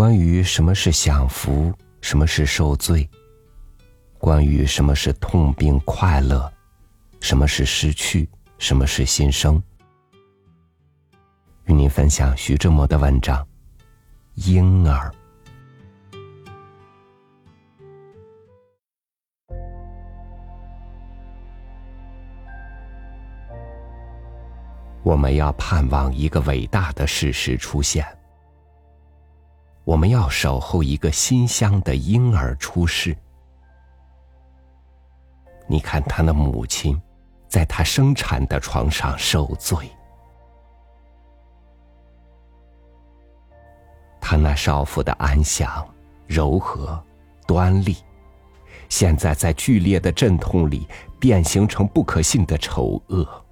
[0.00, 1.70] 关于什么是享福，
[2.00, 3.06] 什么是受罪；
[4.16, 6.50] 关于什么是痛并快乐，
[7.20, 8.26] 什么是失去，
[8.56, 9.62] 什么是新生。
[11.66, 13.46] 与您分享徐志摩的文章
[14.50, 15.12] 《婴儿》。
[25.02, 28.02] 我们要盼望一个伟大的事实出现。
[29.90, 33.16] 我们要守候一个馨香的婴儿出世。
[35.66, 36.96] 你看，他的母亲，
[37.48, 39.90] 在他生产的床上受罪。
[44.20, 45.84] 他那少妇的安详、
[46.28, 47.02] 柔和、
[47.44, 47.96] 端丽，
[48.88, 50.86] 现在在剧烈的阵痛里
[51.18, 53.44] 变形成不可信的丑恶。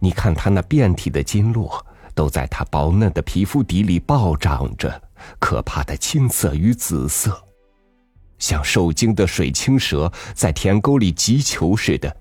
[0.00, 5.02] 你看他那遍体的经络，都在他薄嫩的皮肤底里暴涨着
[5.38, 7.42] 可怕的青色与紫色，
[8.38, 12.14] 像受惊的水青蛇在田沟里急求似的。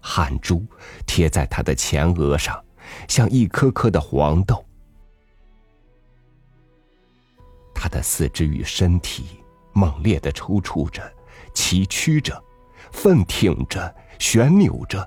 [0.00, 0.64] 汗珠
[1.06, 2.62] 贴在他的前额上，
[3.08, 4.64] 像一颗颗的黄豆。
[7.74, 9.26] 他的四肢与身体
[9.72, 11.02] 猛烈的抽搐着，
[11.52, 12.42] 崎岖着，
[12.92, 15.06] 奋挺着，旋扭着。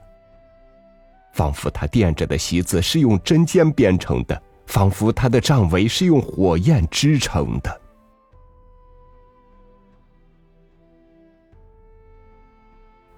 [1.40, 7.81] 仿佛他垫着的席子是用针尖编成的，仿佛他的帐围是用火焰织成的。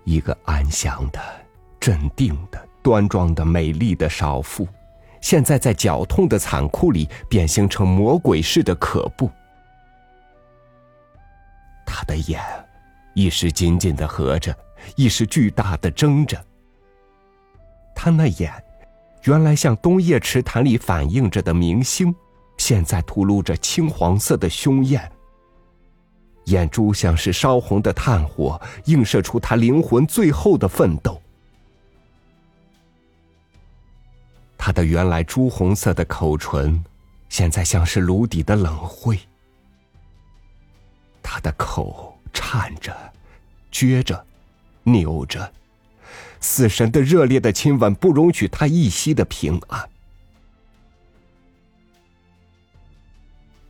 [0.03, 1.19] 一个安详的、
[1.79, 4.67] 镇定的、端庄的、美丽的少妇，
[5.19, 9.31] 现在在绞痛的残酷里变形成魔鬼似的可怖。
[11.87, 12.39] 他的眼，
[13.15, 14.55] 一时紧紧的合着，
[14.95, 16.39] 一时巨大的睁着。
[18.03, 18.51] 他那眼，
[19.25, 22.15] 原来像冬夜池潭里反映着的明星，
[22.57, 25.11] 现在吐露着青黄色的凶焰。
[26.45, 31.21] 眼珠像是烧红的炭火，映射出他灵魂最后的奋斗。
[34.57, 36.83] 他的原来朱红色的口唇，
[37.29, 39.15] 现在像是炉底的冷灰。
[41.21, 42.97] 他的口颤着，
[43.71, 44.25] 撅着，
[44.81, 45.53] 扭着。
[46.39, 49.89] 死神的热烈的亲吻不容许他一息的平安。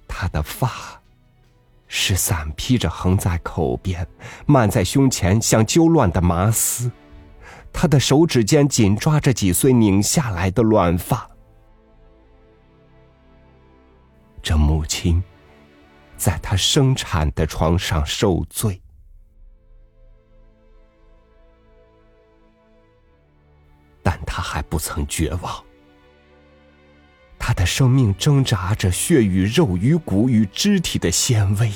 [0.07, 1.01] 他的发
[1.87, 4.07] 是散披着横在口边，
[4.45, 6.91] 漫在胸前，像揪乱的麻丝。
[7.73, 11.29] 他的手指间紧抓着几穗拧下来的乱发。
[14.43, 15.23] 这母亲，
[16.17, 18.81] 在他生产的床上受罪。
[24.51, 25.63] 还不曾绝望。
[27.39, 31.71] 他的生命挣扎着血与肉与骨与肢体的纤维，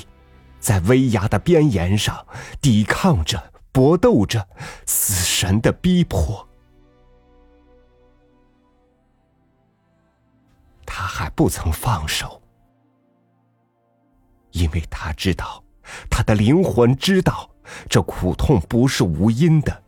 [0.60, 2.26] 在威压的边沿上
[2.60, 4.46] 抵抗着、搏斗着
[4.84, 6.46] 死神的逼迫。
[10.84, 12.42] 他还不曾放手，
[14.50, 15.64] 因为他知道，
[16.10, 17.48] 他的灵魂知道，
[17.88, 19.82] 这苦痛不是无因的。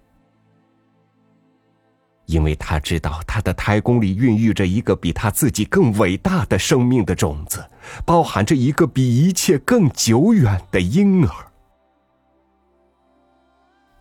[2.28, 7.66] 因为他知道，他的胎宫里孕育着一个比他自己更伟大的生命的种子，
[8.04, 11.30] 包含着一个比一切更久远的婴儿。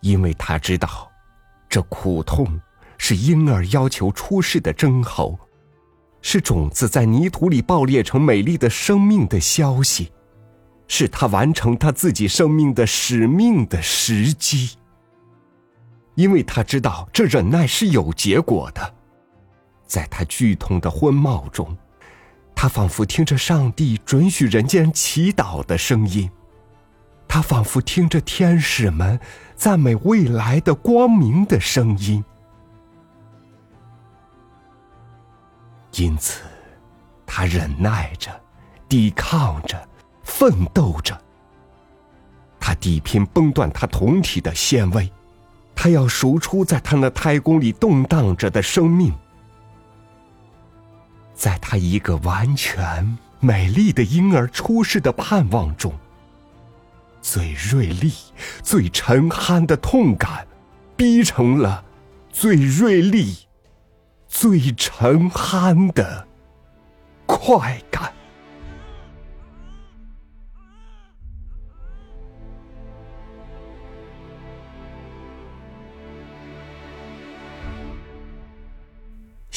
[0.00, 1.10] 因为他知道，
[1.70, 2.60] 这苦痛
[2.98, 5.38] 是婴儿要求出世的征候，
[6.20, 10.12] 是种子在泥土里爆裂成美丽的生命的消息，
[10.86, 14.76] 是他完成他自己生命的使命的时机。
[16.18, 18.92] 因为他知道这忍耐是有结果的，
[19.86, 21.78] 在他剧痛的昏冒中，
[22.56, 26.28] 他仿佛听着上帝准许人间祈祷的声音，
[27.28, 29.16] 他仿佛听着天使们
[29.54, 32.24] 赞美未来的光明的声音。
[35.92, 36.42] 因此，
[37.24, 38.28] 他忍耐着，
[38.88, 39.88] 抵抗着，
[40.24, 41.16] 奋斗着。
[42.58, 45.08] 他地拼崩断他酮体的纤维。
[45.80, 49.14] 他要赎出在他那胎宫里动荡着的生命，
[51.34, 55.96] 在他一个完全美丽的婴儿出世的盼望中，
[57.22, 58.12] 最锐利、
[58.60, 60.44] 最沉酣的痛感，
[60.96, 61.84] 逼成了
[62.32, 63.46] 最锐利、
[64.26, 66.26] 最沉酣的
[67.24, 68.12] 快感。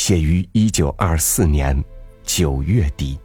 [0.04, 1.80] 写于一九二四年
[2.24, 3.20] 九月底。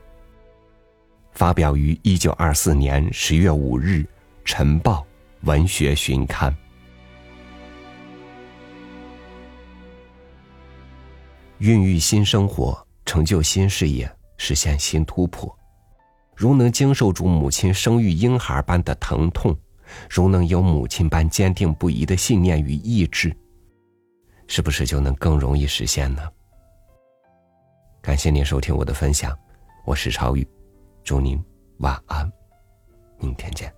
[1.33, 4.01] 发表于一九二四年十月五日，
[4.45, 5.01] 《晨报》
[5.47, 6.55] 文学旬刊。
[11.61, 14.07] 孕育新生活，成就新事业，
[14.37, 15.51] 实现新突破。
[16.35, 19.59] 如能经受住母亲生育婴孩般的疼痛，
[20.11, 23.35] 如能有母亲般坚定不移的信念与意志，
[24.47, 26.21] 是不是就能更容易实现呢？
[28.07, 29.37] 感谢您收听我的分享，
[29.85, 30.47] 我是超宇。
[31.03, 31.45] 祝您
[31.79, 32.31] 晚安，
[33.19, 33.69] 明天见。